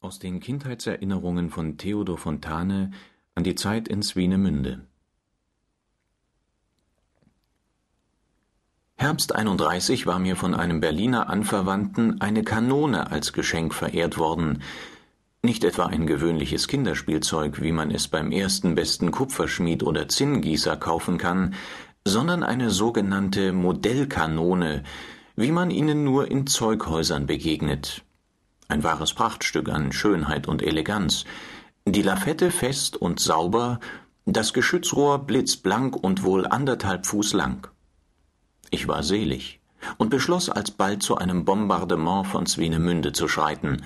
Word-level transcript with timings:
Aus 0.00 0.20
den 0.20 0.38
Kindheitserinnerungen 0.38 1.50
von 1.50 1.76
Theodor 1.76 2.18
Fontane 2.18 2.92
an 3.34 3.42
die 3.42 3.56
Zeit 3.56 3.88
in 3.88 4.00
Swinemünde 4.04 4.86
Herbst 8.94 9.34
31 9.34 10.06
war 10.06 10.20
mir 10.20 10.36
von 10.36 10.54
einem 10.54 10.78
Berliner 10.78 11.28
Anverwandten 11.28 12.20
eine 12.20 12.44
Kanone 12.44 13.10
als 13.10 13.32
Geschenk 13.32 13.74
verehrt 13.74 14.18
worden, 14.18 14.62
nicht 15.42 15.64
etwa 15.64 15.86
ein 15.86 16.06
gewöhnliches 16.06 16.68
Kinderspielzeug, 16.68 17.60
wie 17.60 17.72
man 17.72 17.90
es 17.90 18.06
beim 18.06 18.30
ersten 18.30 18.76
besten 18.76 19.10
Kupferschmied 19.10 19.82
oder 19.82 20.06
Zinngießer 20.06 20.76
kaufen 20.76 21.18
kann, 21.18 21.54
sondern 22.04 22.44
eine 22.44 22.70
sogenannte 22.70 23.52
Modellkanone, 23.52 24.84
wie 25.34 25.50
man 25.50 25.72
ihnen 25.72 26.04
nur 26.04 26.30
in 26.30 26.46
Zeughäusern 26.46 27.26
begegnet, 27.26 28.04
ein 28.68 28.84
wahres 28.84 29.14
Prachtstück 29.14 29.68
an 29.70 29.92
Schönheit 29.92 30.46
und 30.46 30.62
Eleganz, 30.62 31.24
die 31.86 32.02
Lafette 32.02 32.50
fest 32.50 32.96
und 32.96 33.18
sauber, 33.18 33.80
das 34.26 34.52
Geschützrohr 34.52 35.26
blitzblank 35.26 35.96
und 35.96 36.22
wohl 36.22 36.46
anderthalb 36.46 37.06
Fuß 37.06 37.32
lang. 37.32 37.68
Ich 38.70 38.86
war 38.86 39.02
selig 39.02 39.60
und 39.96 40.10
beschloss 40.10 40.50
alsbald 40.50 41.02
zu 41.02 41.16
einem 41.16 41.44
Bombardement 41.44 42.26
von 42.26 42.46
Swinemünde 42.46 43.12
zu 43.12 43.26
schreiten. 43.26 43.82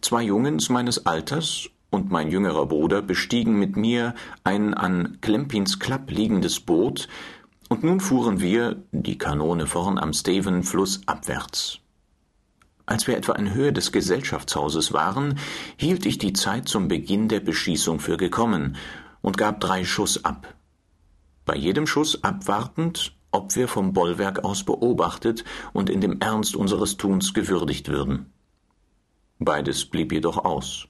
Zwei 0.00 0.24
Jungens 0.24 0.70
meines 0.70 1.06
Alters 1.06 1.68
und 1.90 2.10
mein 2.10 2.30
jüngerer 2.30 2.66
Bruder 2.66 3.00
bestiegen 3.00 3.58
mit 3.58 3.76
mir 3.76 4.14
ein 4.42 4.74
an 4.74 5.18
Klempins 5.20 5.78
Klapp 5.78 6.10
liegendes 6.10 6.60
Boot, 6.60 7.08
und 7.68 7.82
nun 7.82 8.00
fuhren 8.00 8.40
wir, 8.40 8.82
die 8.92 9.16
Kanone 9.16 9.66
vorn 9.66 9.98
am 9.98 10.12
Steven, 10.12 10.62
flussabwärts. 10.62 11.80
Als 12.86 13.06
wir 13.06 13.16
etwa 13.16 13.32
in 13.34 13.54
Höhe 13.54 13.72
des 13.72 13.92
Gesellschaftshauses 13.92 14.92
waren, 14.92 15.38
hielt 15.76 16.04
ich 16.04 16.18
die 16.18 16.34
Zeit 16.34 16.68
zum 16.68 16.88
Beginn 16.88 17.28
der 17.28 17.40
Beschießung 17.40 17.98
für 17.98 18.16
gekommen 18.16 18.76
und 19.22 19.38
gab 19.38 19.60
drei 19.60 19.84
Schuss 19.84 20.24
ab. 20.24 20.54
Bei 21.46 21.56
jedem 21.56 21.86
Schuss 21.86 22.22
abwartend, 22.22 23.16
ob 23.30 23.56
wir 23.56 23.68
vom 23.68 23.92
Bollwerk 23.92 24.44
aus 24.44 24.64
beobachtet 24.64 25.44
und 25.72 25.90
in 25.90 26.00
dem 26.00 26.20
Ernst 26.20 26.56
unseres 26.56 26.96
Tuns 26.96 27.34
gewürdigt 27.34 27.88
würden. 27.88 28.32
Beides 29.38 29.86
blieb 29.86 30.12
jedoch 30.12 30.44
aus. 30.44 30.86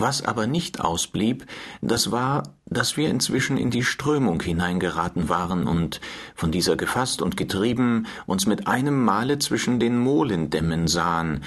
Was 0.00 0.24
aber 0.24 0.46
nicht 0.46 0.80
ausblieb, 0.80 1.44
das 1.82 2.10
war, 2.10 2.54
dass 2.64 2.96
wir 2.96 3.10
inzwischen 3.10 3.58
in 3.58 3.70
die 3.70 3.84
Strömung 3.84 4.40
hineingeraten 4.40 5.28
waren 5.28 5.66
und, 5.66 6.00
von 6.34 6.50
dieser 6.50 6.76
gefasst 6.76 7.20
und 7.20 7.36
getrieben, 7.36 8.06
uns 8.24 8.46
mit 8.46 8.66
einem 8.66 9.04
Male 9.04 9.38
zwischen 9.40 9.78
den 9.78 9.98
Molendämmen 9.98 10.88
sahen, 10.88 11.44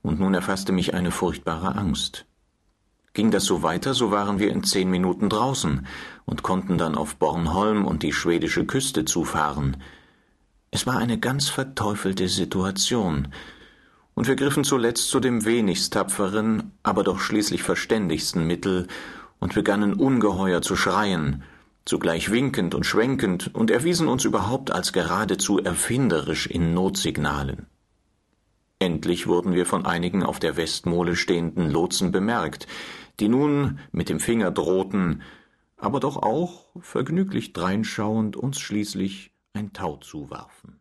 und 0.00 0.20
nun 0.20 0.32
erfasste 0.32 0.72
mich 0.72 0.94
eine 0.94 1.10
furchtbare 1.10 1.74
Angst. 1.74 2.24
Ging 3.12 3.30
das 3.30 3.44
so 3.44 3.62
weiter, 3.62 3.92
so 3.92 4.10
waren 4.10 4.38
wir 4.38 4.50
in 4.52 4.62
zehn 4.62 4.88
Minuten 4.88 5.28
draußen 5.28 5.86
und 6.24 6.42
konnten 6.42 6.78
dann 6.78 6.94
auf 6.94 7.16
Bornholm 7.16 7.84
und 7.84 8.02
die 8.02 8.12
schwedische 8.14 8.64
Küste 8.64 9.04
zufahren. 9.04 9.76
Es 10.70 10.86
war 10.86 10.96
eine 10.96 11.18
ganz 11.18 11.50
verteufelte 11.50 12.28
Situation, 12.28 13.28
und 14.16 14.26
wir 14.26 14.34
griffen 14.34 14.64
zuletzt 14.64 15.10
zu 15.10 15.20
dem 15.20 15.44
wenigst 15.44 15.92
tapferen, 15.92 16.72
aber 16.82 17.04
doch 17.04 17.20
schließlich 17.20 17.62
verständigsten 17.62 18.46
Mittel 18.46 18.88
und 19.38 19.54
begannen 19.54 19.92
ungeheuer 19.92 20.62
zu 20.62 20.74
schreien, 20.74 21.44
zugleich 21.84 22.30
winkend 22.30 22.74
und 22.74 22.86
schwenkend 22.86 23.54
und 23.54 23.70
erwiesen 23.70 24.08
uns 24.08 24.24
überhaupt 24.24 24.70
als 24.70 24.94
geradezu 24.94 25.58
erfinderisch 25.58 26.46
in 26.46 26.72
Notsignalen. 26.72 27.66
Endlich 28.78 29.26
wurden 29.26 29.52
wir 29.52 29.66
von 29.66 29.84
einigen 29.84 30.22
auf 30.22 30.38
der 30.38 30.56
Westmole 30.56 31.14
stehenden 31.14 31.70
Lotsen 31.70 32.10
bemerkt, 32.10 32.66
die 33.20 33.28
nun 33.28 33.80
mit 33.92 34.08
dem 34.08 34.18
Finger 34.18 34.50
drohten, 34.50 35.22
aber 35.76 36.00
doch 36.00 36.16
auch, 36.16 36.64
vergnüglich 36.80 37.52
dreinschauend, 37.52 38.34
uns 38.34 38.58
schließlich 38.60 39.32
ein 39.52 39.74
Tau 39.74 39.98
zuwarfen. 39.98 40.80